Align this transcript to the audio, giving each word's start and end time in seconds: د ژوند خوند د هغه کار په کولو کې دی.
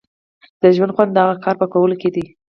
د 0.61 0.63
ژوند 0.75 0.91
خوند 0.95 1.11
د 1.13 1.17
هغه 1.25 1.35
کار 1.45 1.55
په 1.61 1.65
کولو 1.73 1.95
کې 2.01 2.09
دی. 2.15 2.25